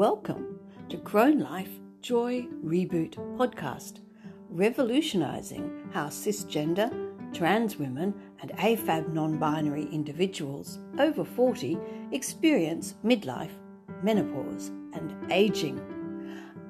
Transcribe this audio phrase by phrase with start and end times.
[0.00, 1.68] Welcome to Crone Life
[2.00, 4.00] Joy Reboot podcast,
[4.48, 6.90] revolutionizing how cisgender,
[7.34, 11.76] trans women, and AFAB non binary individuals over 40
[12.12, 13.50] experience midlife,
[14.02, 15.78] menopause, and aging.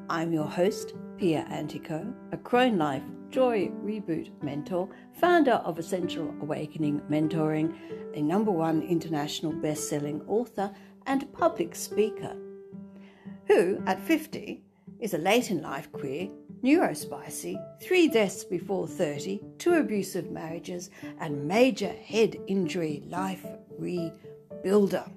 [0.08, 7.00] I'm your host, Pia Antico, a Crone Life Joy Reboot mentor, founder of Essential Awakening
[7.08, 7.76] Mentoring,
[8.16, 10.74] a number one international best selling author,
[11.06, 12.36] and public speaker,
[13.50, 14.62] who, at 50,
[15.00, 16.28] is a late in life queer,
[16.62, 23.44] neurospicy, three deaths before 30, two abusive marriages, and major head injury life
[23.80, 25.10] rebuilder.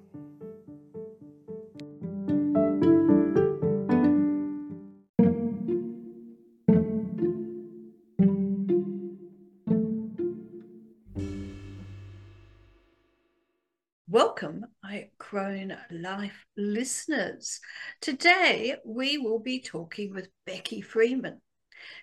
[15.34, 17.60] Crone Life listeners.
[18.02, 21.42] Today we will be talking with Beccy Freeman.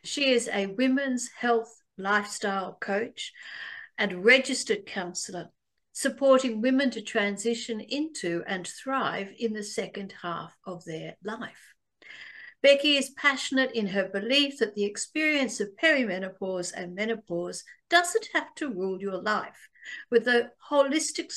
[0.02, 3.32] She is a women's health lifestyle coach
[3.96, 5.50] and registered counsellor,
[5.92, 11.74] supporting women to transition into and thrive in the second half of their life.
[12.66, 18.52] Beccy is passionate in her belief that the experience of perimenopause and menopause doesn't have
[18.56, 19.68] to rule your life.
[20.10, 21.30] With a holistic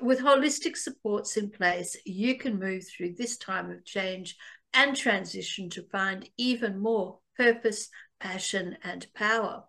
[0.00, 4.36] with holistic supports in place, you can move through this time of change
[4.72, 7.88] and transition to find even more purpose,
[8.20, 9.64] passion, and power.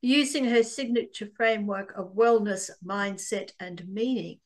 [0.00, 4.40] Using her signature framework of wellness, mindset, and meaning,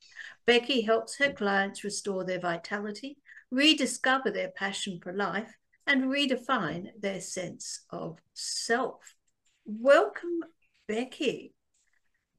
[0.47, 3.19] Beccy helps her clients restore their vitality,
[3.51, 5.55] rediscover their passion for life,
[5.87, 9.15] and redefine their sense of self.
[9.65, 10.41] Welcome,
[10.89, 11.53] Beccy.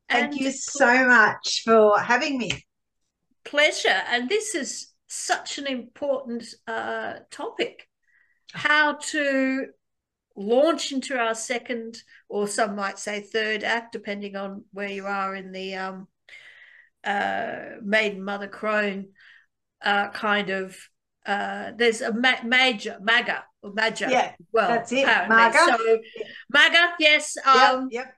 [0.10, 2.52] Thank and you so much for having me.
[3.46, 4.02] Pleasure.
[4.10, 7.88] And this is such an important uh, topic
[8.54, 9.68] how to
[10.36, 15.36] launch into our second, or some might say third act, depending on where you are
[15.36, 16.08] in the um,
[17.04, 19.10] uh, maiden mother crone
[19.82, 20.78] uh, kind of.
[21.26, 24.08] Uh, there's a ma- major MAGA or MAGA.
[24.10, 25.06] Yeah, well, that's it.
[25.06, 25.78] MAGA.
[25.78, 26.00] So
[26.52, 27.38] MAGA, yes.
[27.46, 28.14] Um, yep, yep.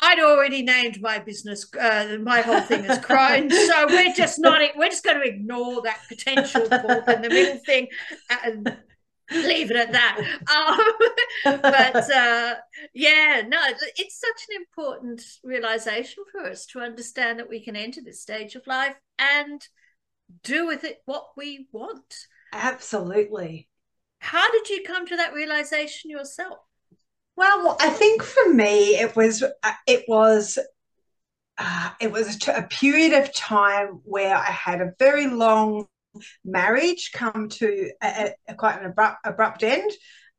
[0.00, 1.66] I'd already named my business.
[1.78, 4.60] Uh, my whole thing is Crone, so we're just not.
[4.76, 7.88] We're just going to ignore that potential fork in the middle thing
[8.44, 8.76] and
[9.30, 10.18] leave it at that.
[11.44, 12.54] Um, but uh,
[12.94, 13.58] yeah, no,
[13.96, 18.54] it's such an important realization for us to understand that we can enter this stage
[18.54, 19.66] of life and
[20.42, 22.26] do with it what we want.
[22.52, 23.68] Absolutely.
[24.18, 26.58] How did you come to that realization yourself?
[27.36, 30.58] Well, I think for me, it was uh, it was
[31.58, 35.86] uh, it was a period of time where I had a very long
[36.44, 39.90] marriage come to a, a, quite an abrupt, abrupt end,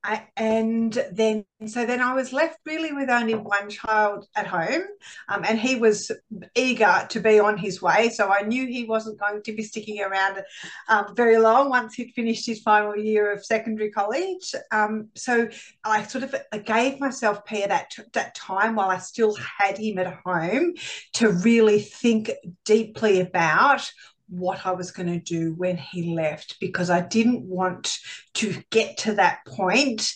[0.04, 4.84] I, and then so then I was left really with only one child at home,
[5.30, 6.12] um, and he was
[6.56, 8.10] eager to be on his way.
[8.10, 10.44] So I knew he wasn't going to be sticking around
[10.90, 14.54] um, very long once he'd finished his final year of secondary college.
[14.72, 15.48] Um, so
[15.86, 20.00] I sort of I gave myself Pia that that time while I still had him
[20.00, 20.74] at home
[21.14, 22.32] to really think
[22.66, 23.90] deeply about
[24.38, 27.98] what I was going to do when he left because I didn't want
[28.36, 30.14] to get to that point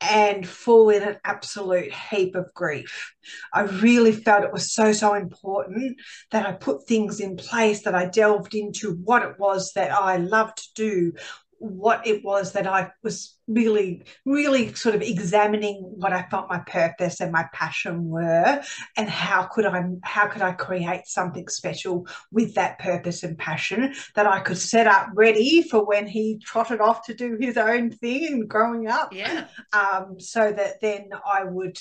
[0.00, 3.12] and fall in an absolute heap of grief.
[3.52, 5.98] I really felt it was so, so important
[6.30, 10.16] that I put things in place, that I delved into what it was that I
[10.16, 11.12] loved to do,
[11.60, 16.60] what it was that I was really, really sort of examining what I felt my
[16.60, 18.62] purpose and my passion were,
[18.96, 23.94] and how could I how could I create something special with that purpose and passion
[24.14, 27.90] that I could set up ready for when he trotted off to do his own
[27.90, 29.12] thing and growing up.
[29.12, 29.46] Yeah.
[29.74, 31.78] Um, so that then I would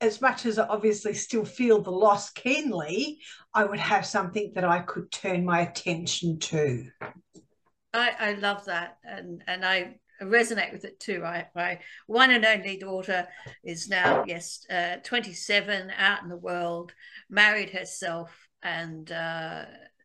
[0.00, 3.18] as much as I obviously still feel the loss keenly,
[3.54, 6.86] I would have something that I could turn my attention to.
[7.98, 11.24] I, I love that, and and I resonate with it too.
[11.24, 13.28] I, my one and only daughter
[13.62, 16.92] is now yes, uh, twenty seven, out in the world,
[17.28, 19.64] married herself, and uh,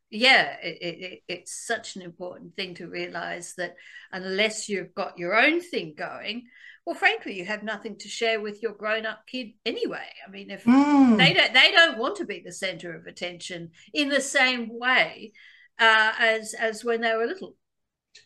[0.10, 3.76] yeah, it, it, it's such an important thing to realize that
[4.12, 6.44] unless you've got your own thing going,
[6.86, 10.06] well, frankly, you have nothing to share with your grown-up kid anyway.
[10.28, 11.18] I mean, if mm.
[11.18, 15.32] they don't, they don't want to be the center of attention in the same way
[15.80, 17.56] uh, as as when they were little.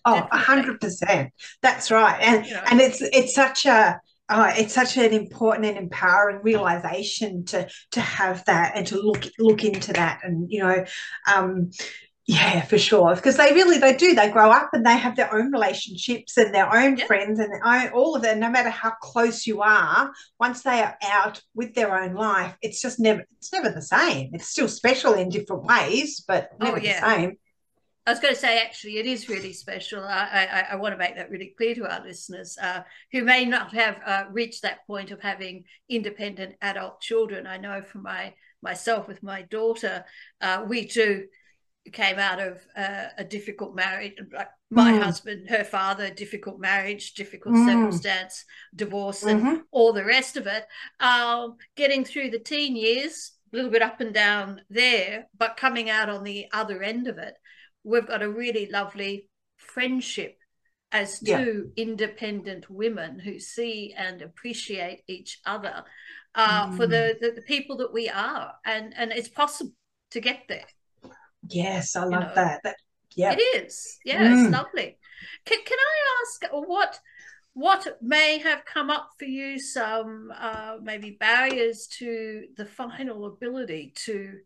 [0.05, 1.31] Oh, a hundred percent.
[1.61, 3.99] That's right, and you know, and it's it's such a
[4.29, 9.25] uh, it's such an important and empowering realization to to have that and to look
[9.39, 10.85] look into that and you know
[11.33, 11.71] um,
[12.29, 13.15] Yeah, for sure.
[13.15, 14.13] Because they really they do.
[14.13, 17.07] They grow up and they have their own relationships and their own Yep.
[17.07, 18.39] friends and their own, all of them.
[18.41, 22.81] No matter how close you are, once they are out with their own life, it's
[22.81, 24.31] just never it's never the same.
[24.33, 26.99] It's still special in different ways, but Oh, never yeah.
[26.99, 27.37] the same.
[28.07, 30.01] I was going to say, actually, it is really special.
[30.01, 33.43] I, I, I want to make that really clear to our listeners uh, who may
[33.43, 37.45] not have uh, reached that point of having independent adult children.
[37.45, 40.05] I know for my myself with my daughter,
[40.39, 41.25] uh, we too
[41.91, 44.13] came out of uh, a difficult marriage.
[44.31, 45.03] Like my Mm.
[45.03, 47.65] husband, her father, difficult marriage, difficult Mm.
[47.65, 49.61] circumstance, divorce, and Mhm.
[49.71, 50.65] all the rest of it.
[51.01, 55.89] Um, getting through the teen years, a little bit up and down there, but coming
[55.89, 57.35] out on the other end of it,
[57.83, 60.37] we've got a really lovely friendship
[60.91, 61.43] as Yeah.
[61.43, 65.83] two independent women who see and appreciate each other
[66.35, 66.89] uh, for Mm.
[66.89, 69.73] the, the the people that we are, and and it's possible
[70.11, 70.65] to get there.
[71.49, 72.35] Yes, I love know.
[72.35, 72.61] that.
[72.63, 72.75] That
[73.15, 73.33] yeah.
[73.33, 73.97] It is.
[74.05, 74.51] Yeah, it's Mm.
[74.51, 74.97] lovely.
[75.45, 76.99] Can, can I ask what
[77.53, 79.59] what may have come up for you?
[79.59, 84.39] Some uh, maybe barriers to the final ability to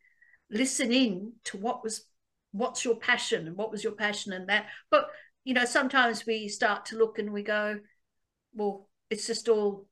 [0.49, 2.05] listen in to what was
[2.51, 4.67] what's your passion and what was your passion in that.
[4.89, 5.07] But
[5.43, 7.79] you know, sometimes we start to look and we go,
[8.53, 9.87] well, it's just all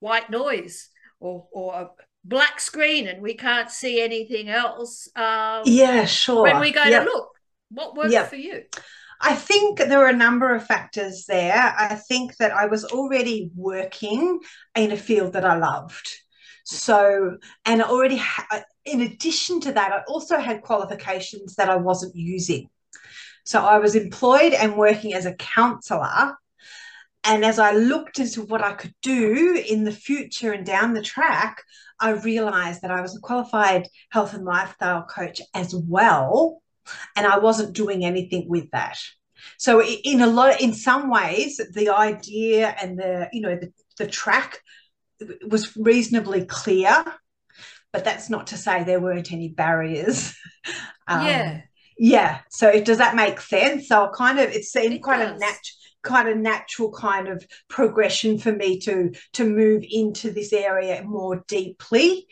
[0.00, 0.88] white noise
[1.20, 1.90] or or a
[2.24, 5.08] black screen and we can't see anything else.
[5.16, 6.42] Um, Yeah, sure.
[6.42, 7.04] when we go Yep.
[7.04, 7.30] to look,
[7.70, 8.30] what worked Yep.
[8.30, 8.64] for you?
[9.20, 11.74] I think there were a number of factors there.
[11.76, 14.38] I think that I was already working
[14.76, 16.08] in a field that I loved.
[16.70, 21.76] So, and I already, ha- in addition to that, I also had qualifications that I
[21.76, 22.68] wasn't using.
[23.44, 26.36] So I was employed and working as a counselor.
[27.24, 31.02] And as I looked into what I could do in the future and down the
[31.02, 31.62] track,
[31.98, 36.62] I realized that I was a qualified health and lifestyle coach as well
[37.16, 38.98] and I wasn't doing anything with that.
[39.56, 44.06] So in a lot, in some ways, the idea and the you know the, the
[44.06, 44.60] track
[45.48, 47.04] was reasonably clear,
[47.92, 50.34] but that's not to say there weren't any barriers.
[51.10, 51.60] Um, yeah,
[51.98, 52.40] yeah.
[52.50, 53.88] So does that make sense?
[53.88, 55.40] So kind of it seemed It quite a does.
[55.40, 55.56] nat
[56.02, 61.42] kind of natural kind of progression for me to to move into this area more
[61.48, 62.26] deeply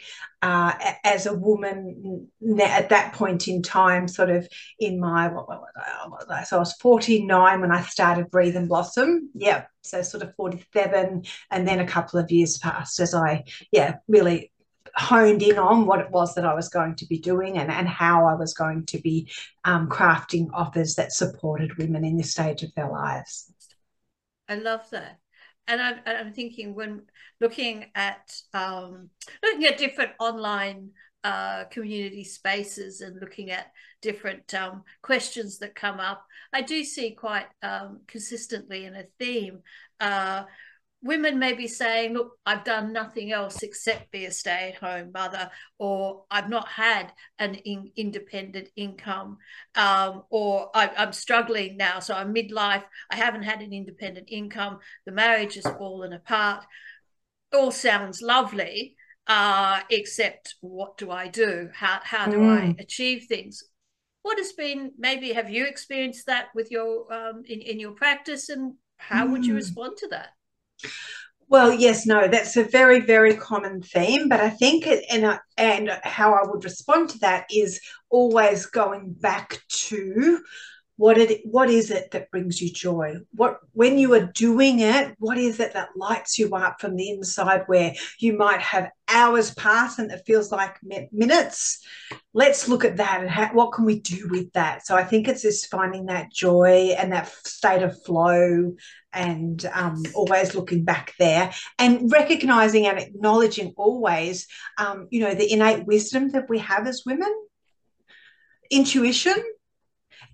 [0.46, 2.28] uh, as a woman
[2.62, 4.46] at that point in time, sort of
[4.78, 9.28] in my what, what, so I was 49 when I started Breathe and Blossom.
[9.34, 9.64] Yeah.
[9.82, 14.52] So sort of 47, and then a couple of years passed as I yeah really
[14.94, 17.88] honed in on what it was that I was going to be doing and, and
[17.88, 19.28] how I was going to be
[19.64, 23.52] um, crafting offers that supported women in this stage of their lives.
[24.48, 25.18] I love that.
[25.68, 27.02] And I'm, I'm thinking when
[27.40, 29.10] looking at um,
[29.42, 30.90] looking at different online
[31.24, 37.12] uh, community spaces and looking at different um, questions that come up, I do see
[37.12, 39.60] quite um, consistently in a theme.
[39.98, 40.44] Uh,
[41.06, 45.12] women may be saying, Look, I've done nothing else except be a stay at home
[45.12, 49.38] mother, or I've not had an in- independent income,
[49.74, 52.00] um, or I- I'm struggling now.
[52.00, 56.64] So I'm midlife, I haven't had an independent income, the marriage has fallen apart.
[57.52, 61.70] All sounds lovely, uh, except what do I do?
[61.72, 62.80] How, how do I Mm.
[62.80, 63.62] achieve things?
[64.22, 68.48] What has been maybe have you experienced that with your um, in, in your practice
[68.48, 69.56] and how would you Mm.
[69.56, 70.30] respond to that?
[71.48, 74.28] Well, yes, no, that's a very, very common theme.
[74.28, 77.80] But I think, it, and I, and how I would respond to that is
[78.10, 80.40] always going back to
[80.96, 83.16] what it what is it that brings you joy?
[83.34, 87.10] What when you are doing it what is it that lights you up from the
[87.10, 90.76] inside where you might have hours pass and it feels like
[91.12, 91.84] minutes?
[92.32, 94.86] Let's look at that and how, what can we do with that?
[94.86, 98.74] So i think it's just finding that joy and that state of flow
[99.12, 104.46] and um, always looking back there and recognizing and acknowledging always
[104.78, 107.32] um, you know the innate wisdom that we have as women.
[108.70, 109.42] Intuition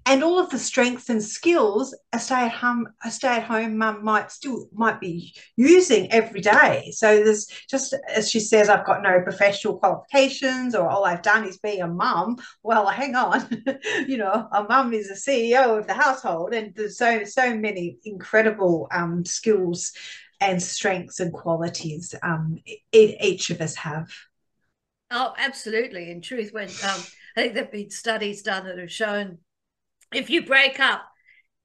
[0.07, 5.01] and all of the strengths and skills a stay-at-home a stay-at-home mum might still might
[5.01, 6.91] be using every day.
[6.93, 10.75] So there's just as she says i've got no professional qualifications.
[10.75, 12.37] Or all i've done is be a mum.
[12.63, 13.49] Well hang on.
[14.07, 16.55] You know a mum is a ceo of the household.
[16.55, 19.93] And there's so so many incredible um, skills
[20.41, 22.59] and strengths and qualities um,
[22.93, 24.11] each of us have.
[25.11, 26.11] Oh, absolutely.
[26.11, 27.01] In truth, when um,
[27.37, 29.39] I think there've been studies done that have shown
[30.15, 31.03] if you break up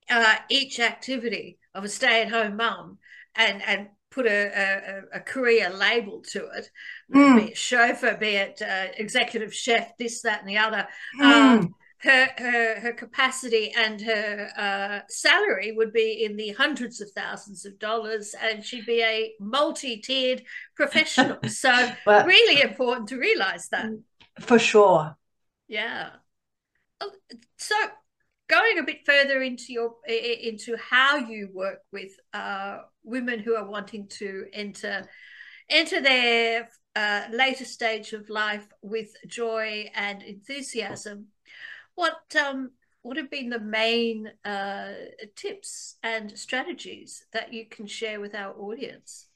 [0.09, 2.97] uh, each activity of a stay-at-home mum
[3.35, 6.69] and and put a, a, a career label to it,
[7.13, 7.35] Mm.
[7.37, 10.87] be it chauffeur, be it uh, executive chef, this, that, and the other,
[11.19, 11.59] Mm.
[11.59, 17.09] um, her her her capacity and her uh, salary would be in the hundreds of
[17.11, 20.43] thousands of dollars, and she'd be a multi-tiered
[20.75, 21.37] professional.
[21.47, 21.71] So
[22.07, 23.89] really important to realize that.
[24.39, 25.15] For sure.
[25.67, 26.09] Yeah.
[27.01, 27.11] Oh,
[27.57, 27.75] so
[28.47, 33.67] going a bit further into your into how you work with uh, women who are
[33.67, 35.07] wanting to enter
[35.69, 41.27] enter their uh, later stage of life with joy and enthusiasm
[41.95, 44.91] what um, what have been the main uh,
[45.35, 49.27] tips and strategies that you can share with our audience?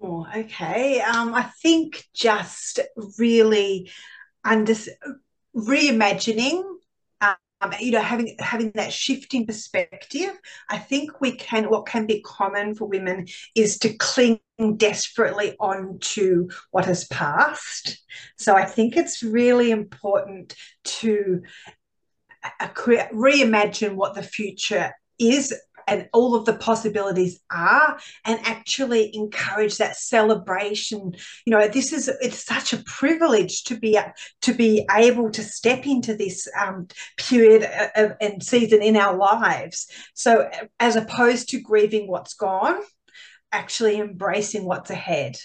[0.00, 1.00] Oh, okay.
[1.00, 2.80] Um, I think just
[3.18, 3.90] really
[4.44, 4.74] under
[5.56, 6.64] reimagining
[7.62, 10.38] um, you know having having that shifting perspective
[10.68, 14.40] i think we can what can be common for women is to cling
[14.76, 17.98] desperately on to what has passed.
[18.36, 20.54] So i think it's really important
[20.84, 21.42] to
[22.86, 25.54] reimagine what the future is
[25.86, 31.12] and all of the possibilities are and actually encourage that celebration.
[31.46, 33.98] You know this is it's such a privilege to be
[34.42, 39.86] to be able to step into this um, period of, and season in our lives.
[40.14, 40.48] So
[40.80, 42.80] as opposed to grieving what's gone
[43.52, 45.36] actually embracing what's ahead.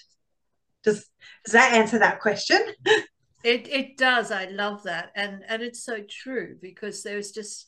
[0.84, 1.06] Does
[1.46, 2.60] does that answer that question?
[3.44, 4.32] It it does.
[4.32, 7.65] I love that, and and it's so true because there's just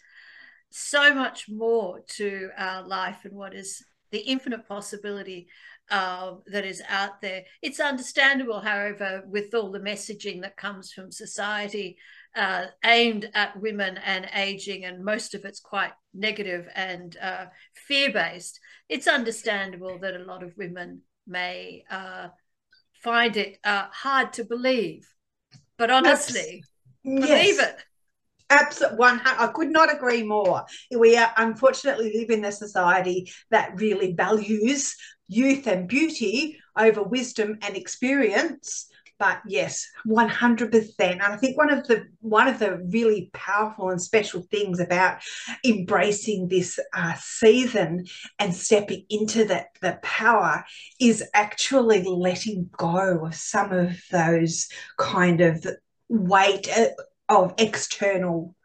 [0.72, 5.48] so much more to our life and what is the infinite possibility
[5.92, 7.44] uh, that is out there.
[7.62, 11.98] It's understandable, however, with all the messaging that comes from society
[12.36, 18.12] uh, aimed at women and aging, and most of it's quite negative and uh, fear
[18.12, 18.60] based.
[18.88, 22.28] It's understandable that a lot of women may uh,
[23.04, 25.08] find it uh, hard to believe
[25.80, 26.62] but honestly,
[27.04, 27.28] yes.
[27.28, 27.84] believe it.
[28.52, 29.22] Absolutely, one.
[29.26, 30.66] I could not agree more.
[30.96, 34.96] We are unfortunately live in a society that really values
[35.28, 38.88] youth and beauty over wisdom and experience.
[39.20, 41.22] But yes, one hundred percent.
[41.22, 45.20] And I think one of the one of the really powerful and special things about
[45.64, 48.06] embracing this uh, season
[48.40, 50.64] and stepping into that the power
[51.00, 55.66] is actually letting go of some of those kind of
[56.08, 56.86] weight uh,
[57.30, 58.56] of external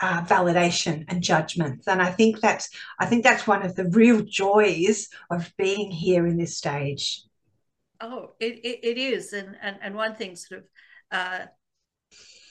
[0.00, 1.86] uh, validation and judgments.
[1.86, 6.26] And I think that's I think that's one of the real joys of being here
[6.26, 7.22] in this stage.
[8.00, 10.66] Oh, it, it, it is, and, and and one thing sort of
[11.12, 11.46] uh,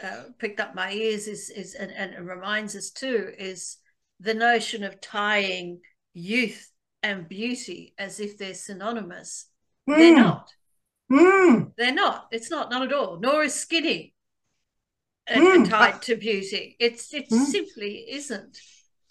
[0.04, 3.78] uh, picked up my ears is is and, and reminds us too is
[4.20, 5.80] the notion of tying
[6.13, 6.70] youth
[7.04, 9.48] and beauty as if they're synonymous.
[9.90, 9.98] Mm.
[9.98, 10.54] They're not.
[11.12, 11.72] Mm.
[11.78, 12.28] They're not.
[12.32, 13.20] It's not, not at all.
[13.20, 14.13] Nor is skinny
[15.30, 15.70] mm.
[15.70, 16.75] tied to beauty.
[16.80, 17.46] It's it mm.
[17.46, 18.60] simply isn't.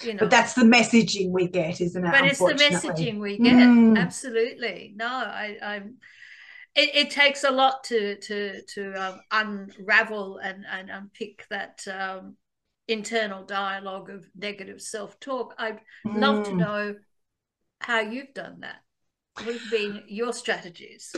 [0.03, 0.21] You know.
[0.21, 2.11] But that's the messaging we get, isn't it?
[2.11, 3.53] But it's the messaging we get.
[3.53, 3.99] Mm.
[3.99, 4.95] Absolutely.
[4.97, 5.97] No, I, I'm.
[6.75, 12.37] It, it, takes a lot to to to um, unravel and and unpick that um,
[12.89, 15.55] internal dialogue of negative self talk.
[15.59, 16.57] I'd love to mm.
[16.57, 16.95] know
[17.81, 18.77] how you've done that.
[19.35, 21.15] What have been your strategies?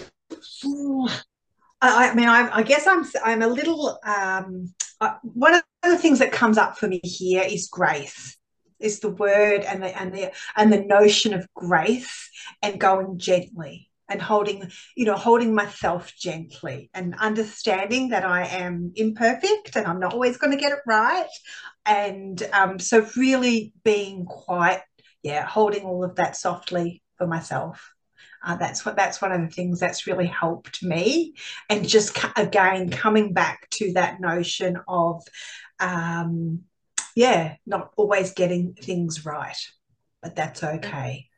[1.83, 3.99] I, I mean, I, I, guess I'm I'm a little.
[4.05, 8.39] Um, uh, one of the things that comes up for me here is grace.
[8.79, 12.31] Is the word and the and the and the notion of grace
[12.63, 18.93] and going gently and holding you know holding myself gently and understanding that I am
[18.97, 21.29] imperfect and I'm not always going to get it right
[21.87, 24.83] and um, so really being quite
[25.23, 27.93] yeah holding all of that softly for myself
[28.45, 31.35] uh, that's what that's one of the things that's really helped me,
[31.69, 35.23] and just again coming back to that notion of,
[35.81, 36.63] um,
[37.15, 39.59] yeah, not always getting things right,
[40.23, 41.29] but that's okay.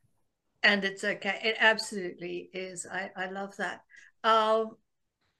[0.63, 1.41] And it's okay.
[1.43, 2.87] It absolutely is.
[2.91, 3.81] I I love that.
[4.23, 4.77] Um,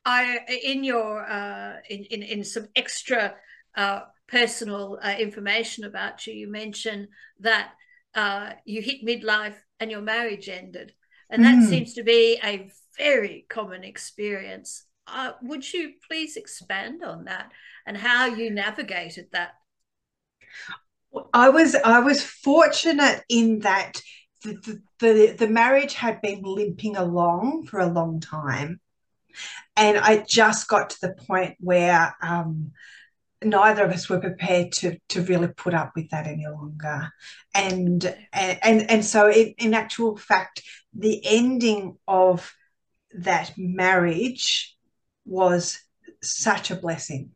[0.05, 3.35] I in your uh, in in in some extra
[3.77, 7.09] uh, personal uh, information about you, you mentioned
[7.41, 7.73] that
[8.15, 10.93] uh, you hit midlife and your marriage ended.
[11.31, 11.69] And that mm.
[11.69, 14.85] seems to be a very common experience.
[15.07, 17.51] Uh, would you please expand on that
[17.87, 19.53] and how you navigated that?
[21.33, 24.01] I was I was fortunate in that
[24.43, 28.81] the, the, the, the marriage had been limping along for a long time.
[29.77, 32.73] And I just got to the point where um,
[33.45, 37.11] neither of us were prepared to to really put up with that any longer.
[37.55, 42.53] And and and so in, in actual fact the ending of
[43.19, 44.77] that marriage
[45.25, 45.81] was
[46.23, 47.31] such a blessing.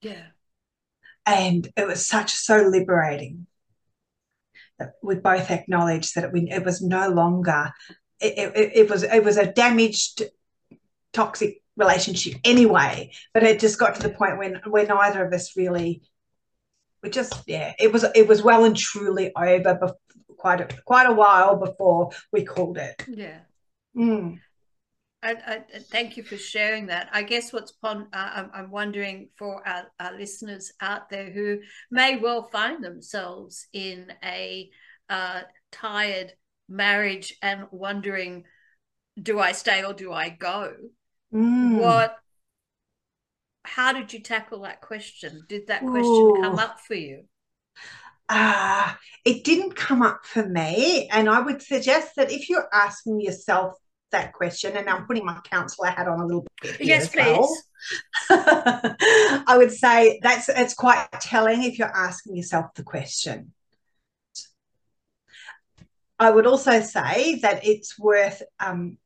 [0.00, 0.26] Yeah.
[1.26, 3.46] And it was such so liberating
[4.78, 7.72] that we both acknowledged that it, it was no longer
[8.20, 10.22] it, it, it was it was a damaged
[11.12, 15.56] toxic relationship anyway but it just got to the point when where neither of us
[15.56, 16.02] really
[17.02, 19.94] we just yeah it was it was well and truly over
[20.36, 23.38] quite a quite a while before we called it yeah
[23.96, 24.38] mm.
[25.20, 27.08] I, I, thank you for sharing that.
[27.12, 31.58] I guess what's pon- uh, I'm wondering for our, our, listeners out there who
[31.90, 34.70] may well find themselves in a
[35.10, 35.40] uh,
[35.72, 36.34] tired
[36.68, 38.44] marriage and wondering,
[39.20, 40.74] do I stay or do I go?
[41.32, 41.80] Mm.
[41.80, 42.16] What?
[43.64, 45.44] How did you tackle that question?
[45.48, 46.38] Did that question Ooh.
[46.40, 47.24] come up for you?
[48.30, 51.08] Ah, uh, it didn't come up for me.
[51.10, 53.74] And I would suggest that if you're asking yourself
[54.10, 56.76] that question, and I'm putting my counselor hat on a little bit.
[56.80, 57.24] Yes, please.
[57.24, 57.56] Well.
[58.30, 63.52] I would say that's it's quite telling if you're asking yourself the question.
[66.18, 68.98] I would also say that it's worth um,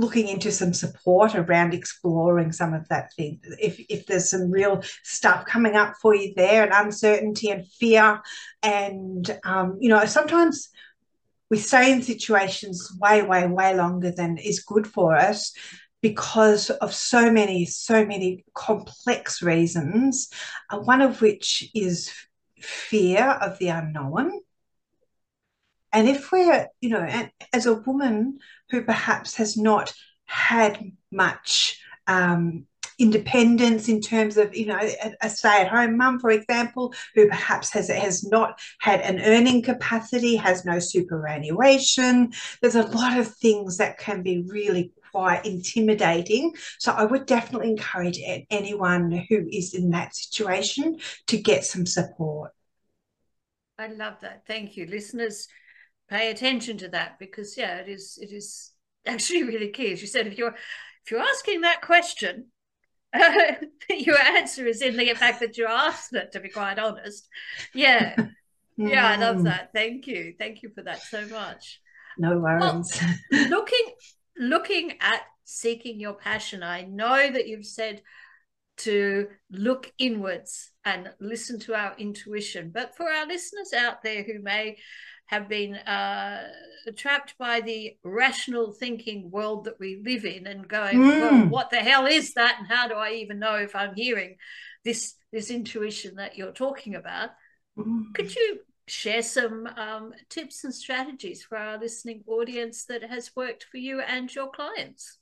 [0.00, 3.40] looking into some support around exploring some of that thing.
[3.60, 8.20] If, if there's some real stuff coming up for you there and uncertainty and fear,
[8.62, 10.70] and, um, you know, sometimes
[11.50, 15.52] we stay in situations way, way, way longer than is good for us
[16.00, 20.30] because of so many, so many complex reasons,
[20.70, 22.10] uh, one of which is
[22.58, 24.40] fear of the unknown.
[25.92, 28.38] And if we're, you know, as a woman
[28.70, 29.92] who perhaps has not
[30.24, 32.66] had much um,
[32.98, 34.78] independence in terms of you know
[35.22, 40.66] a, stay-at-home mum for example who perhaps has has not had an earning capacity has
[40.66, 42.30] no superannuation
[42.60, 46.54] there's a lot of things that can be really quite intimidating.
[46.78, 48.20] So i would definitely encourage
[48.50, 52.52] anyone who is in that situation to get some support.
[53.78, 54.46] I love that.
[54.46, 54.86] Thank you.
[54.86, 55.48] Listeners
[56.10, 58.72] pay attention to that because yeah it is it is
[59.06, 60.54] actually really key as you said if you're
[61.04, 62.46] if you're asking that question
[63.90, 67.28] your answer is in the fact that you asked it, to be quite honest.
[67.74, 68.16] Yeah.
[68.76, 69.74] Yeah, I love that.
[69.74, 70.32] Thank you.
[70.38, 71.82] Thank you for that so much.
[72.16, 72.98] No worries.
[73.30, 73.84] Well, looking
[74.38, 78.00] looking at seeking your passion, I know that you've said
[78.78, 82.70] to look inwards and listen to our intuition.
[82.72, 84.78] But for our listeners out there who may
[85.30, 86.48] have been uh,
[86.96, 91.20] trapped by the rational thinking world that we live in and going, mm.
[91.20, 92.56] well, what the hell is that?
[92.58, 94.36] And how do I even know if I'm hearing
[94.84, 97.30] this this intuition that you're talking about?
[97.78, 98.12] Mm.
[98.12, 103.62] Could you share some um, tips and strategies for our listening audience that has worked
[103.70, 105.19] for you and your clients?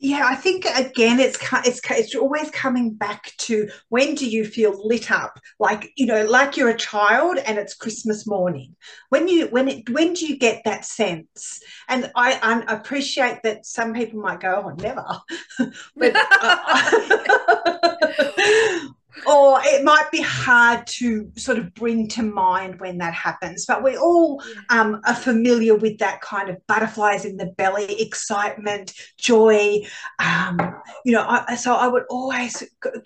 [0.00, 4.80] Yeah, I think again, it's it's it's always coming back to when do you feel
[4.86, 8.76] lit up, like you know, like you're a child and it's Christmas morning.
[9.08, 11.60] When you when it when do you get that sense?
[11.88, 15.04] And I, I appreciate that some people might go, "Oh, never,"
[15.96, 16.12] but.
[16.40, 17.96] Uh,
[19.28, 23.66] or it might be hard to sort of bring to mind when that happens.
[23.66, 28.94] But we all um, are familiar with that kind of butterflies in the belly, excitement,
[29.18, 29.82] joy.
[30.18, 30.58] Um,
[31.04, 32.62] you know, I, so I would always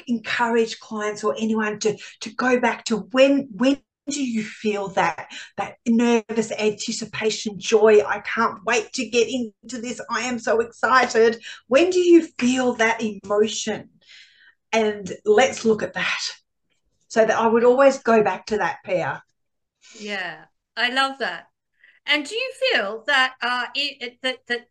[0.06, 5.28] encourage clients or anyone to to go back to when when do you feel that
[5.56, 11.40] that nervous anticipation joy i can't wait to get into this i am so excited
[11.68, 13.88] when do you feel that emotion
[14.72, 16.20] and let's look at that.
[17.08, 19.22] So that I would always go back to that pair.
[19.94, 21.48] Yeah, I love that.
[22.06, 24.68] And do you feel that uh, it, that that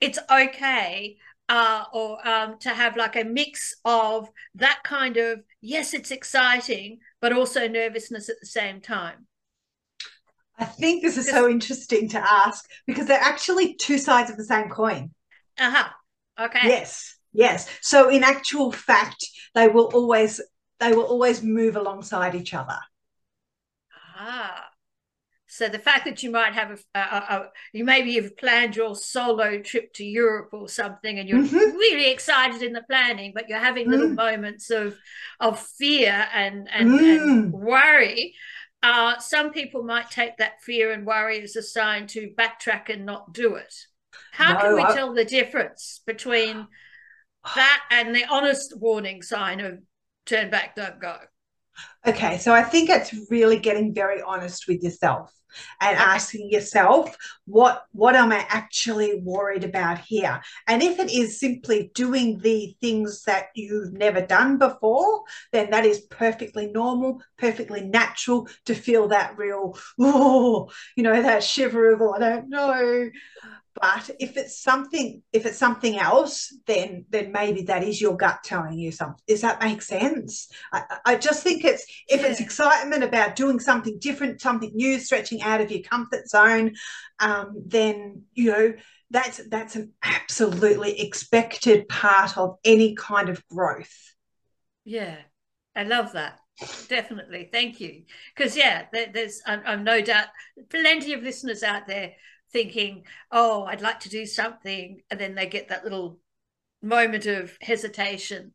[0.00, 1.16] it's okay
[1.48, 6.98] uh, or um, to have like a mix of that kind of yes, it's exciting,
[7.20, 9.26] but also nervousness at the same time?
[10.58, 14.44] I think this is so interesting to ask because they're actually two sides of the
[14.44, 15.12] same coin.
[15.58, 15.88] Uh huh.
[16.46, 16.68] Okay.
[16.68, 17.13] Yes.
[17.34, 17.68] Yes.
[17.82, 20.40] So in actual fact, they will always
[20.80, 22.78] they will always move alongside each other.
[24.16, 24.70] Ah.
[25.46, 28.96] So the fact that you might have a, a, a you maybe you've planned your
[28.96, 31.76] solo trip to Europe or something, and you're mm-hmm.
[31.76, 34.16] really excited in the planning, but you're having little mm.
[34.16, 34.96] moments of
[35.38, 37.22] of fear and and, mm.
[37.22, 38.34] and worry.
[38.82, 43.06] Uh, some people might take that fear and worry as a sign to backtrack and
[43.06, 43.74] not do it.
[44.32, 44.94] How no, can we I...
[44.94, 46.66] tell the difference between
[47.54, 49.78] that and the honest warning sign of
[50.26, 51.16] turn back, don't go.
[52.06, 55.32] Okay, so I think it's really getting very honest with yourself
[55.80, 60.40] and asking yourself what what am i actually worried about here?
[60.66, 65.86] And if it is simply doing the things that you've never done before then that
[65.86, 72.00] is perfectly normal perfectly natural to feel that real oh you know that shiver of
[72.02, 73.08] oh, i don't know
[73.80, 78.38] but if it's something if it's something else then then maybe that is your gut
[78.44, 80.48] telling you something does that make sense?
[80.72, 82.28] I, I just think it's if yeah.
[82.28, 86.74] it's excitement about doing something different something new stretching out of your comfort zone
[87.20, 88.74] um, then you know
[89.10, 94.14] that's that's an absolutely expected part of any kind of growth.
[94.84, 95.16] Yeah.
[95.76, 96.38] I love that.
[96.88, 97.48] Definitely.
[97.52, 98.02] Thank you.
[98.34, 100.26] Because yeah there, there's I'm, I'm no doubt
[100.68, 102.12] plenty of listeners out there
[102.54, 105.02] thinking, oh, I'd like to do something.
[105.10, 106.18] And then they get that little
[106.80, 108.54] moment of hesitation.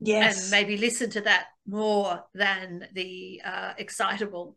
[0.00, 0.42] Yes.
[0.42, 4.56] And maybe listen to that more than the uh, excitable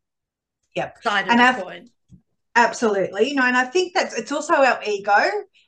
[0.75, 0.97] yep.
[1.01, 1.89] side of and the I've, coin.
[2.55, 3.29] Absolutely.
[3.29, 5.21] You know, and I think that's it's also our ego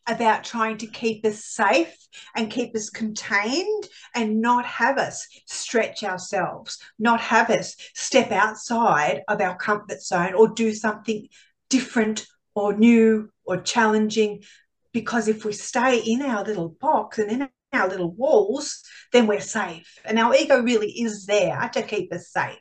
[0.07, 1.95] about trying to keep us safe
[2.35, 9.21] and keep us contained and not have us stretch ourselves, not have us step outside
[9.29, 11.27] of our comfort zone or do something
[11.69, 14.43] different or new or challenging
[14.91, 19.39] because if we stay in our little box and in our little walls then we're
[19.39, 19.97] safe.
[20.05, 22.59] And our ego really is there to keep us safe.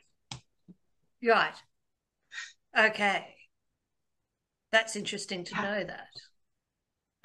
[1.23, 1.55] Right.
[2.77, 3.27] Okay.
[4.71, 6.07] That's interesting to know that.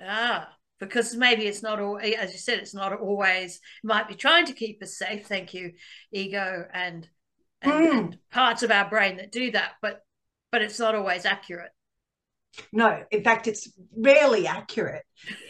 [0.01, 4.47] Ah because maybe it's not all as you said it's not always might be trying
[4.47, 5.73] to keep us safe thank you
[6.13, 7.09] ego and
[7.63, 7.99] and, mm.
[7.99, 10.03] and parts of our brain that do that but
[10.53, 11.71] but it's not always accurate
[12.73, 15.05] no in fact it's rarely accurate.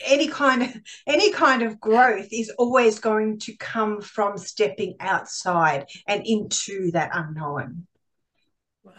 [0.05, 5.87] Any kind of any kind of growth is always going to come from stepping outside
[6.07, 7.87] and into that unknown.
[8.83, 8.93] Wow.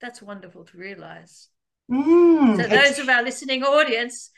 [0.00, 1.48] That's wonderful to realize.
[1.90, 4.30] Mm, so those of our listening audience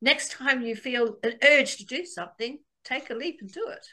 [0.00, 3.86] next time you feel an urge to do something take a leap and do it.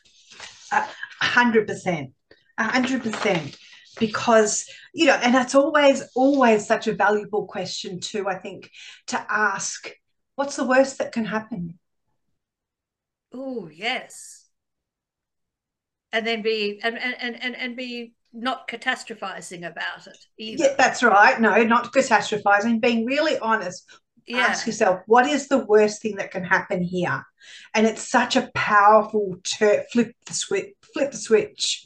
[0.71, 0.85] A
[1.25, 2.11] hundred percent.
[2.57, 3.57] A hundred percent
[3.99, 8.69] because you know and that's always always such a valuable question too i think
[9.07, 9.89] to ask
[10.35, 11.79] what's the worst that can happen
[13.33, 14.47] oh yes
[16.11, 20.65] and then be and and and, and be not catastrophizing about it either.
[20.65, 21.39] Yeah, that's right.
[21.39, 23.89] No, not catastrophizing, being really honest.
[24.27, 24.39] Yeah.
[24.39, 27.23] Ask yourself, what is the worst thing that can happen here?
[27.73, 31.85] And it's such a powerful ter- flip the switch, flip the switch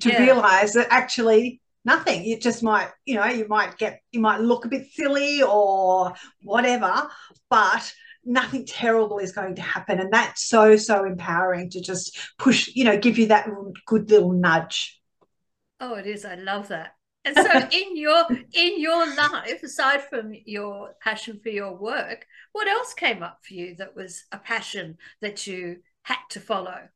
[0.00, 0.22] to yeah.
[0.22, 2.24] realize that actually nothing.
[2.24, 6.14] You just might you know you might get you might look a bit silly or
[6.42, 7.08] whatever
[7.50, 7.92] but
[8.24, 9.98] nothing terrible is going to happen.
[10.00, 13.48] And that's so so empowering to just push you know give you that
[13.86, 15.00] good little nudge.
[15.80, 16.24] Oh it is.
[16.24, 16.92] I love that.
[17.24, 22.68] And so in your in your life aside from your passion for your work what
[22.68, 26.88] else came up for you that was a passion that you had to follow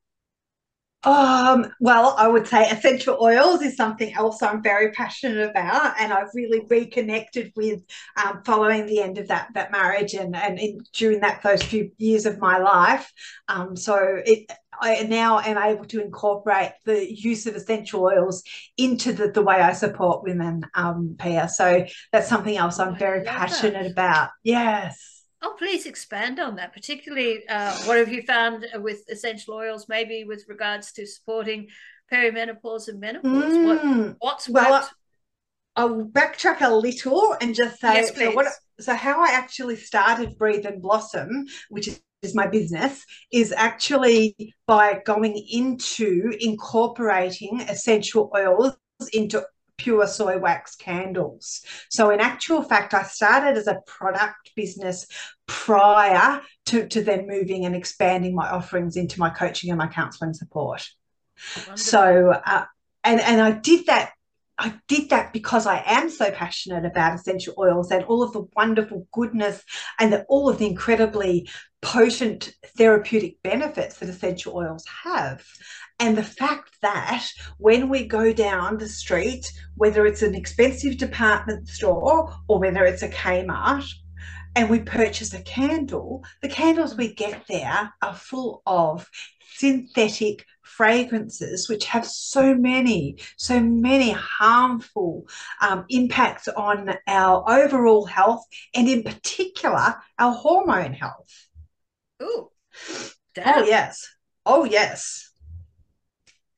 [1.05, 6.13] um, well, I would say essential oils is something else I'm very passionate about, and
[6.13, 7.81] I've really reconnected with
[8.23, 11.91] um, following the end of that that marriage and and in, during that those few
[11.99, 13.13] years of my life.
[13.49, 18.43] Um, so it, I now am able to incorporate the use of essential oils
[18.77, 21.49] into the, the way I support women, um, Pia.
[21.49, 23.91] So that's something else I'm very passionate that.
[23.93, 24.31] about.
[24.43, 25.12] Yes.
[25.43, 26.73] Oh, please expand on that.
[26.73, 31.69] Particularly, uh, what have you found with essential oils, maybe with regards to supporting
[32.13, 33.53] perimenopause and menopause?
[33.53, 33.67] Mm.
[33.67, 34.71] What, what's well?
[34.71, 34.95] Worked?
[35.75, 38.31] I'll backtrack a little and just say yes, so.
[38.33, 38.47] What,
[38.79, 44.55] so how I actually started Breathe and Blossom, which is is my business is actually
[44.67, 48.77] by going into incorporating essential oils
[49.13, 49.45] into
[49.77, 51.63] pure soy wax candles.
[51.91, 55.07] So, in actual fact, I started as a product business
[55.47, 60.35] prior to, to then moving and expanding my offerings into my coaching and my counseling
[60.35, 60.87] support.
[61.57, 61.77] Wonderful.
[61.77, 62.65] So, uh,
[63.05, 64.13] and, and I did that
[64.63, 68.47] I did that because I am so passionate about essential oils and all of the
[68.55, 69.65] wonderful goodness
[69.99, 71.49] and the, all of the incredibly
[71.81, 75.45] potent therapeutic benefits that essential oils have.
[75.99, 77.27] And the fact that
[77.59, 83.03] when we go down the street, whether it's an expensive department store or whether it's
[83.03, 83.93] a Kmart,
[84.55, 89.09] and we purchase a candle, the candles we get there are full of
[89.55, 95.27] synthetic fragrances, which have so many, so many harmful
[95.61, 101.49] um, impacts on our overall health and, in particular, our hormone health.
[102.23, 102.49] Ooh.
[103.35, 103.59] Damn.
[103.59, 104.09] Oh, yes.
[104.45, 105.31] Oh, yes.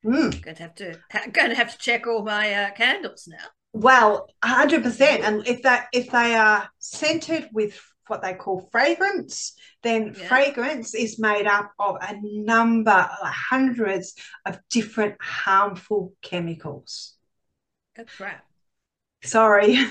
[0.05, 0.35] Mm.
[0.35, 0.99] I'm going to have to
[1.31, 3.47] going to have to check all my uh, candles now.
[3.75, 5.25] Well, hundred percent.
[5.25, 10.27] And if that if they are scented with what they call fragrance, then yeah.
[10.29, 17.15] fragrance is made up of a number, hundreds of different harmful chemicals.
[17.99, 18.45] Oh crap!
[19.21, 19.77] Sorry.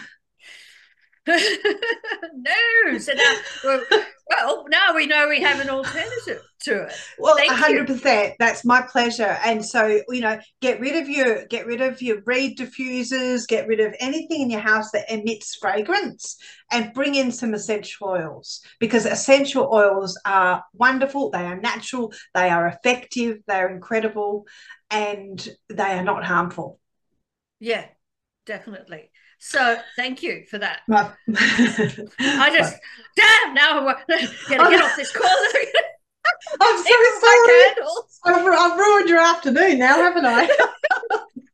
[1.26, 3.34] no, so now,
[3.64, 3.82] well,
[4.28, 6.92] well, now we know we have an alternative to it.
[7.18, 8.34] Well, hundred percent.
[8.38, 9.38] That's my pleasure.
[9.44, 13.66] And so, you know, get rid of your get rid of your reed diffusers, get
[13.66, 16.36] rid of anything in your house that emits fragrance,
[16.70, 21.30] and bring in some essential oils because essential oils are wonderful.
[21.30, 22.12] They are natural.
[22.34, 23.38] They are effective.
[23.46, 24.46] They are incredible,
[24.90, 26.80] and they are not harmful.
[27.60, 27.86] Yeah,
[28.44, 29.10] definitely.
[29.46, 30.80] So thank you for that.
[30.88, 32.76] I just
[33.16, 35.28] damn now I'm gonna get off this call.
[36.62, 37.64] I'm so sorry.
[38.24, 40.48] I've, I've ruined your afternoon now, haven't I?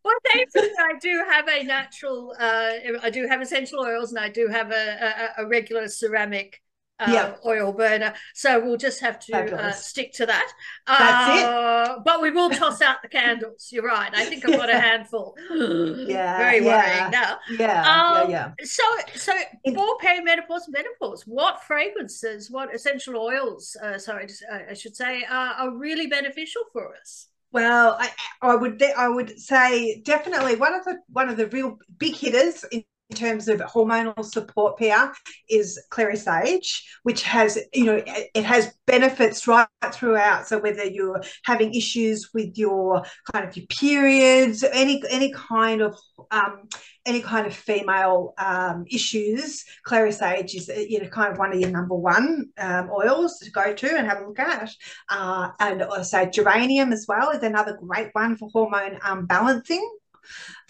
[0.04, 2.32] well, thankfully, I do have a natural.
[2.38, 2.70] Uh,
[3.02, 6.62] I do have essential oils, and I do have a, a, a regular ceramic
[7.00, 7.40] uh, yep.
[7.46, 8.14] oil burner.
[8.34, 10.52] So we'll just have to uh, stick to that.
[10.86, 12.04] That's uh, it.
[12.04, 13.68] But we will toss out the candles.
[13.70, 14.10] You're right.
[14.14, 15.34] I think I've got a handful.
[15.50, 16.38] yeah.
[16.38, 17.00] Very yeah.
[17.00, 17.38] worrying now.
[17.58, 17.80] Yeah.
[17.80, 18.52] Um, yeah.
[18.58, 18.64] Yeah.
[18.64, 18.82] So,
[19.14, 19.32] so
[19.74, 24.28] for perimenopause, and menopause, what fragrances, what essential oils, uh, sorry,
[24.68, 27.28] I should say, are really beneficial for us?
[27.52, 28.10] Well, I,
[28.42, 32.64] I would I would say definitely one of the one of the real big hitters
[32.70, 35.12] in in terms of hormonal support PR
[35.48, 40.46] is clary sage, which has, you know, it has benefits right throughout.
[40.46, 45.98] So whether you're having issues with your kind of your periods, any any kind of
[46.30, 46.68] um,
[47.04, 51.58] any kind of female um, issues, clary sage is you know kind of one of
[51.58, 54.70] your number one um, oils to go to and have a look at.
[55.08, 59.84] Uh, and also geranium as well is another great one for hormone um, balancing.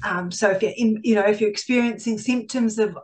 [0.03, 2.97] Um, so if you're in, you know, if you're experiencing symptoms of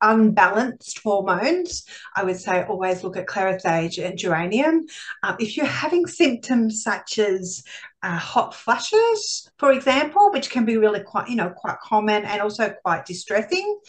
[0.00, 4.86] unbalanced hormones, I would say always look at clary sage and geranium.
[5.22, 7.64] Um, if you're having symptoms such as
[8.02, 12.40] uh, hot flushes, for example, which can be really quite, you know, quite common and
[12.40, 13.80] also quite distressing.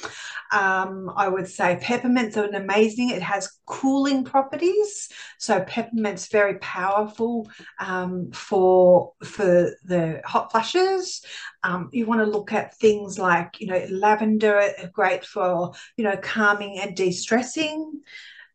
[0.52, 5.10] Um, I would say peppermint's an amazing, it has cooling properties.
[5.38, 11.24] So peppermint's very powerful um, for, for the hot flushes.
[11.64, 16.18] Um, you want to look at things like, you know, lavender, great for, you know,
[16.18, 18.02] calming and de-stressing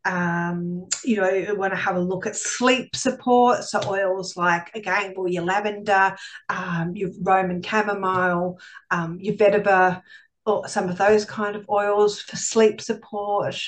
[0.04, 3.64] um, you know, you want to have a look at sleep support.
[3.64, 6.16] So oils like again, well, your lavender,
[6.48, 8.58] um, your Roman chamomile,
[8.90, 10.02] um, your vetiver,
[10.46, 13.58] or some of those kind of oils for sleep support.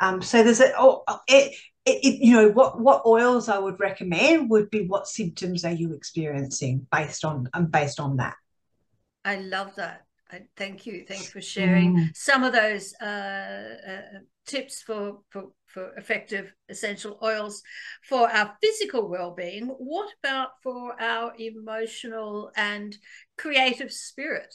[0.00, 3.80] Um, so there's a oh, it, it, it, you know what what oils I would
[3.80, 8.34] recommend would be what symptoms are you experiencing based on um, based on that.
[9.24, 10.04] I love that.
[10.30, 11.04] I, thank you.
[11.06, 12.16] Thanks for sharing mm.
[12.16, 15.44] some of those uh, uh, tips for, for,
[15.78, 17.62] for effective essential oils
[18.02, 19.66] for our physical well-being.
[19.66, 22.96] What about for our emotional and
[23.36, 24.52] creative spirit?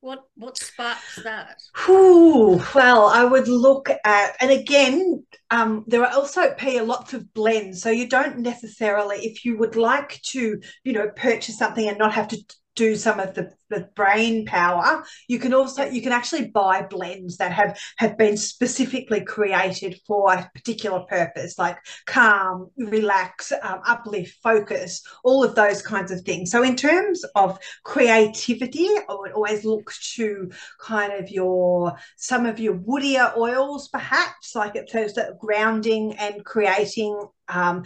[0.00, 1.56] What what sparks that?
[1.88, 7.32] Ooh, well, I would look at, and again, um, there are also pay lots of
[7.32, 7.82] blends.
[7.82, 12.12] So you don't necessarily, if you would like to, you know, purchase something and not
[12.12, 12.38] have to
[12.76, 17.38] do some of the, the brain power you can also you can actually buy blends
[17.38, 24.36] that have have been specifically created for a particular purpose like calm relax um, uplift
[24.42, 26.50] focus all of those kinds of things.
[26.50, 32.60] So in terms of creativity i would always look to kind of your some of
[32.60, 37.84] your woodier oils perhaps like it says that grounding and creating um,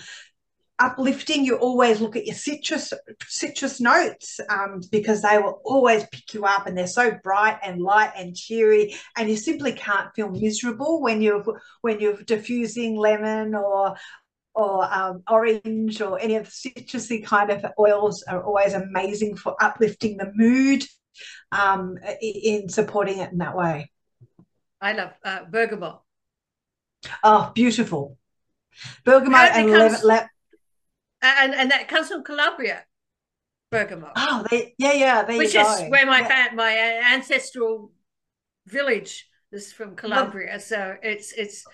[0.80, 2.92] uplifting you always look at your citrus
[3.26, 7.80] citrus notes um, because they will always pick you up and they're so bright and
[7.80, 11.44] light and cheery and you simply can't feel miserable when you're
[11.82, 13.94] when you're diffusing lemon or
[14.54, 19.54] or um, orange or any of the citrusy kind of oils are always amazing for
[19.62, 20.84] uplifting the mood
[21.52, 23.90] um, in supporting it in that way.
[24.80, 26.00] I love uh, bergamot.
[27.22, 28.18] Oh, beautiful.
[29.04, 30.28] Bergamot and lemon,
[31.22, 32.84] and and that comes from Calabria,
[33.70, 34.12] bergamot.
[34.16, 36.48] Oh, they, yeah, yeah, which is where my yeah.
[36.54, 36.76] my
[37.12, 37.92] ancestral
[38.66, 40.60] village is from Calabria.
[40.60, 41.64] So it's it's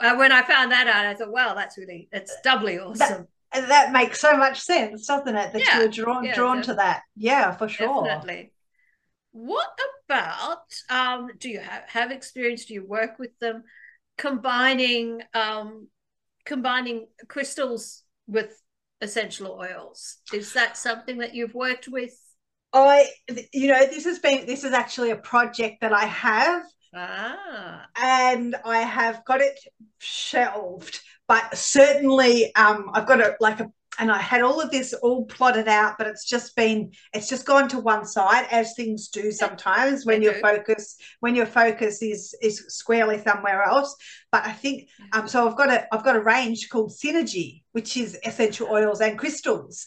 [0.00, 3.26] uh, when I found that out, I thought, wow, that's really it's doubly awesome.
[3.52, 5.52] That, that makes so much sense, doesn't it?
[5.52, 7.02] That yeah, you're drawn yeah, drawn to that.
[7.16, 8.04] Yeah, for sure.
[8.04, 8.52] Definitely.
[9.32, 12.64] What about um, do you have, have experience?
[12.64, 13.64] Do you work with them
[14.16, 15.88] combining um,
[16.44, 18.60] combining crystals with
[19.00, 20.18] essential oils.
[20.32, 22.12] Is that something that you've worked with?
[22.72, 23.08] I,
[23.52, 26.64] you know, this has been this is actually a project that I have.
[26.94, 27.86] Ah.
[27.96, 29.58] And I have got it
[29.98, 34.92] shelved, but certainly um, I've got a, like a and I had all of this
[34.94, 39.08] all plotted out, but it's just been it's just gone to one side as things
[39.08, 43.94] do sometimes when your focus when your focus is is squarely somewhere else.
[44.30, 47.96] But I think um so I've got a I've got a range called Synergy, which
[47.96, 49.86] is essential oils and crystals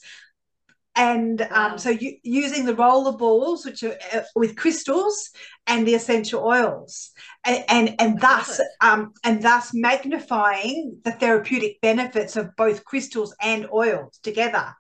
[0.95, 1.71] and wow.
[1.71, 5.30] um, so you, using the roller balls which are uh, with crystals
[5.67, 7.12] and the essential oils.
[7.45, 13.67] And and, and thus um, and thus magnifying the therapeutic benefits of both crystals and
[13.71, 14.75] oils together.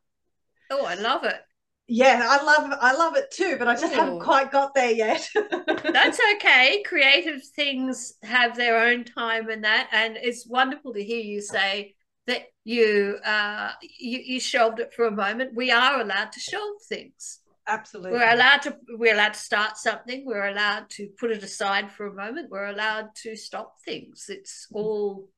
[0.69, 1.39] Oh i love it.
[1.87, 3.97] Yeah i love i love it too but i just Ooh.
[3.97, 5.27] haven't quite got there yet.
[5.65, 6.83] That's okay.
[6.85, 11.95] Creative things have their own time and that and it's wonderful to hear you say
[12.27, 15.55] that you uh you, you shelved it for a moment.
[15.55, 17.39] We are allowed to shelve things.
[17.67, 18.13] Absolutely.
[18.13, 20.25] We're allowed to we're allowed to start something.
[20.25, 22.49] We're allowed to put it aside for a moment.
[22.49, 24.25] We're allowed to stop things.
[24.29, 25.29] It's all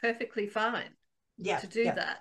[0.00, 0.90] perfectly fine
[1.38, 1.94] yeah to do yeah.
[1.94, 2.18] that.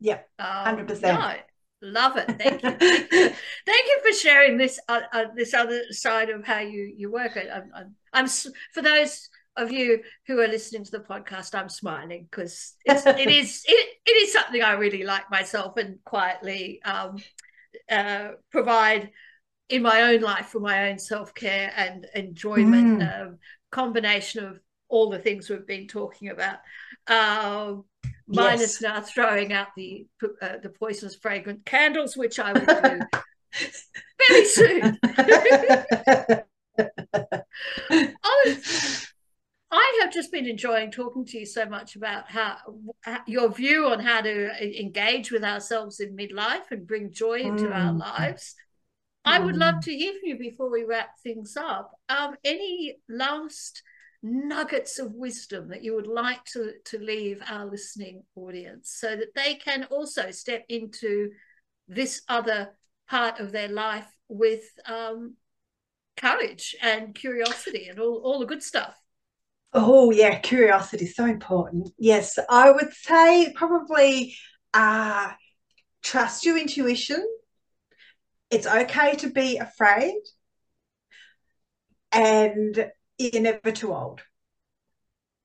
[0.00, 1.34] Yeah 100% um, no,
[1.82, 2.28] love it.
[2.38, 2.70] Thank you.
[3.66, 7.36] Thank you for sharing this uh, uh, this other side of how you you work.
[7.36, 12.26] I'm, I'm, I'm for those of you who are listening to the podcast, I'm smiling
[12.30, 17.18] because it is it, it is something I really like myself and quietly um,
[17.90, 19.10] uh, provide
[19.68, 23.00] in my own life for my own self care and enjoyment.
[23.00, 23.22] Mm.
[23.22, 23.38] Um,
[23.70, 26.58] combination of all the things we've been talking about.
[27.08, 27.84] Um,
[28.28, 28.82] minus yes.
[28.82, 30.06] now throwing out the
[30.40, 33.00] uh, the poisonous fragrant candles, which I will do
[34.28, 34.98] very soon.
[38.22, 38.54] oh,
[39.74, 42.58] I have just been enjoying talking to you so much about how,
[43.00, 47.64] how, your view on how to engage with ourselves in midlife and bring joy into
[47.64, 47.74] mm.
[47.74, 48.54] our lives.
[49.26, 49.32] Mm.
[49.32, 49.82] I would love mm.
[49.84, 51.92] to hear from you before we wrap things up.
[52.10, 53.82] Um, any last
[54.22, 59.34] nuggets of wisdom that you would like to, to leave our listening audience so that
[59.34, 61.30] they can also step into
[61.88, 62.76] this other
[63.08, 65.34] part of their life with um,
[66.18, 69.01] courage and curiosity and all, all the good stuff?
[69.74, 71.90] Oh yeah, curiosity is so important.
[71.98, 74.34] Yes, I would say probably
[74.74, 75.32] uh,
[76.02, 77.26] trust your intuition.
[78.50, 80.20] It's okay to be afraid,
[82.10, 84.20] and you're never too old.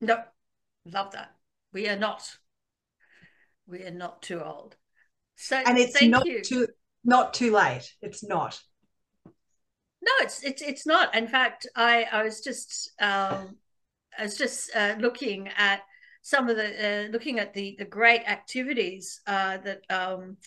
[0.01, 0.21] No,
[0.85, 1.33] love that.
[1.71, 2.37] We are not.
[3.65, 4.75] We are not too old.
[5.37, 6.41] So and it's not you.
[6.41, 6.67] too
[7.05, 7.93] not too late.
[8.01, 8.59] It's not.
[9.25, 11.15] No, it's it's it's not.
[11.15, 13.55] In fact, I I was just um,
[14.17, 15.81] I was just uh, looking at
[16.21, 20.37] some of the uh, looking at the the great activities uh, that, um,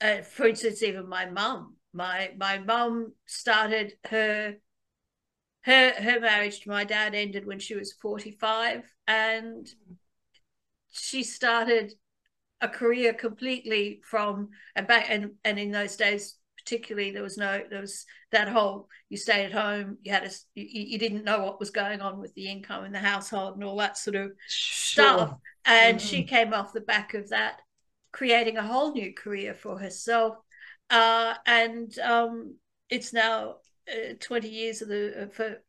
[0.00, 4.56] uh, for instance, even my mum, my my mum started her
[5.62, 9.68] her her marriage to my dad ended when she was forty five, and
[10.90, 11.92] she started
[12.60, 17.62] a career completely from and back and and in those days particularly there was no
[17.70, 21.44] there was that whole you stayed at home you had a you, you didn't know
[21.44, 24.32] what was going on with the income in the household and all that sort of
[24.48, 25.04] sure.
[25.04, 26.06] stuff and mm-hmm.
[26.06, 27.60] she came off the back of that
[28.12, 30.34] creating a whole new career for herself
[30.90, 32.56] uh, and um,
[32.90, 33.56] it's now
[33.88, 35.62] uh, 20 years of the uh, for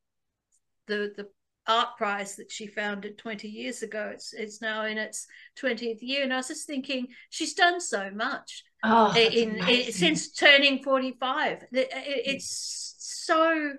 [0.88, 1.27] the the
[1.67, 4.12] art prize that she founded 20 years ago.
[4.13, 5.27] It's it's now in its
[5.62, 6.23] 20th year.
[6.23, 11.65] And i was just thinking she's done so much oh, in, in, since turning 45
[11.71, 13.73] it's so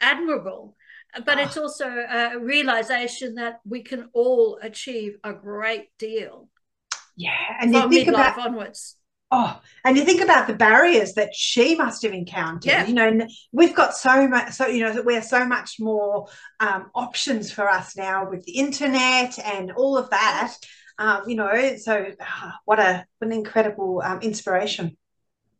[0.00, 0.76] admirable.
[1.24, 1.42] But oh.
[1.42, 6.48] it's also a realization that we can all achieve a great deal.
[7.16, 8.96] Yeah and you think about onwards
[9.34, 12.86] oh and you think about the barriers that she must have encountered yeah.
[12.86, 16.26] you know we've got so much so you know we're so much more
[16.60, 20.54] um, options for us now with the internet and all of that
[20.98, 24.96] um, you know, so uh, what a what an incredible um, inspiration.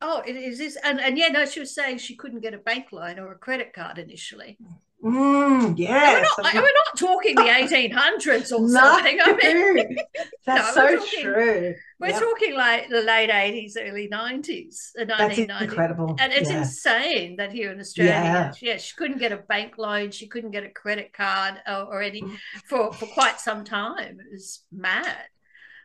[0.00, 0.76] Oh, it is, this.
[0.84, 3.38] and and yeah, no, she was saying she couldn't get a bank loan or a
[3.38, 4.58] credit card initially.
[4.62, 6.26] Mm, Mm, yes.
[6.38, 9.18] we're, not, we're not talking the 1800s or something.
[9.22, 9.96] I mean,
[10.46, 11.74] that's no, so talking, true.
[12.00, 12.20] We're yep.
[12.20, 15.46] talking like the late 80s, early 90s, the 1990s.
[15.46, 16.16] That's incredible.
[16.18, 16.58] And it's yeah.
[16.58, 18.52] insane that here in Australia, yeah.
[18.62, 18.76] yeah.
[18.78, 22.22] she couldn't get a bank loan, she couldn't get a credit card or, or any
[22.22, 22.36] mm.
[22.66, 24.18] for, for quite some time.
[24.20, 25.18] It was mad.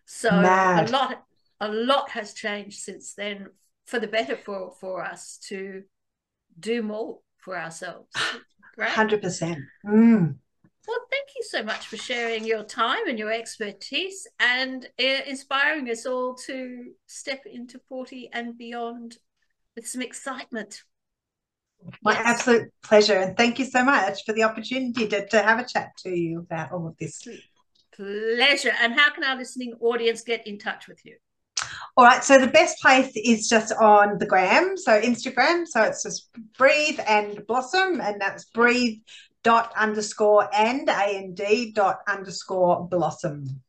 [0.06, 0.90] So mad.
[0.90, 1.26] a lot
[1.60, 3.48] a lot has changed since then
[3.86, 5.84] for the better for, for us to
[6.58, 8.08] do more for ourselves.
[8.80, 9.60] Hundred percent.
[9.86, 10.36] Mm.
[10.88, 15.88] Well, thank you so much for sharing your time and your expertise and uh, inspiring
[15.90, 19.18] us all to step into 40 and beyond
[19.76, 20.82] with some excitement.
[22.02, 22.24] My yes.
[22.26, 23.20] absolute pleasure.
[23.20, 26.40] And thank you so much for the opportunity to, to have a chat to you
[26.40, 27.22] about all of this.
[27.96, 28.74] Pleasure.
[28.82, 31.18] And how can our listening audience get in touch with you?
[31.98, 35.68] All right, so the best place is just on the gram, so Instagram.
[35.68, 39.00] So it's just breathe and blossom, and that's breathe
[39.44, 43.62] dot underscore and a and d dot underscore blossom.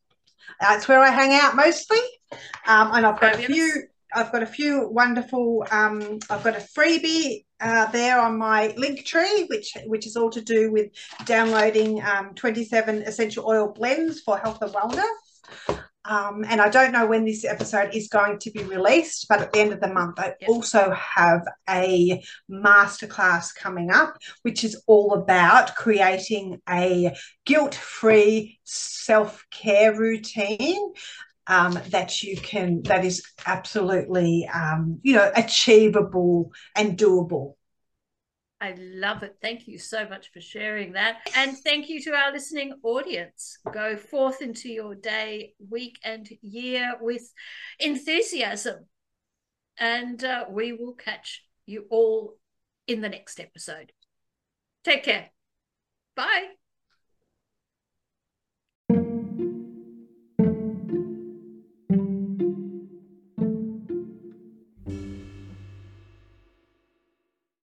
[0.59, 2.01] That's where I hang out mostly,
[2.67, 3.49] um, and I've got Fabulous.
[3.49, 3.83] a few.
[4.13, 5.65] I've got a few wonderful.
[5.71, 10.29] Um, I've got a freebie uh, there on my link tree, which which is all
[10.31, 10.91] to do with
[11.25, 15.30] downloading um, 27 essential oil blends for health and wellness.
[16.03, 19.53] Um, and I don't know when this episode is going to be released, but at
[19.53, 20.49] the end of the month, I yep.
[20.49, 29.45] also have a masterclass coming up, which is all about creating a guilt free self
[29.51, 30.93] care routine.
[31.47, 37.55] Um, that you can, that is absolutely, um, you know, achievable and doable.
[38.61, 39.37] I love it.
[39.41, 41.17] Thank you so much for sharing that.
[41.35, 43.57] And thank you to our listening audience.
[43.73, 47.23] Go forth into your day, week, and year with
[47.79, 48.85] enthusiasm.
[49.79, 52.37] And uh, we will catch you all
[52.87, 53.91] in the next episode.
[54.83, 55.31] Take care.
[56.15, 56.60] Bye.